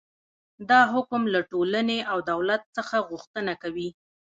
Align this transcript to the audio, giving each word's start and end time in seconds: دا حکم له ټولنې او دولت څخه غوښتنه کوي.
دا 0.69 0.81
حکم 0.93 1.21
له 1.33 1.39
ټولنې 1.51 1.99
او 2.11 2.17
دولت 2.31 2.61
څخه 2.75 2.95
غوښتنه 3.09 3.53
کوي. 3.63 3.89